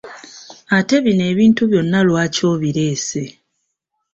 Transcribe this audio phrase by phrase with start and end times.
[0.77, 3.23] Ate bino ebintu byonna lwaki obireese?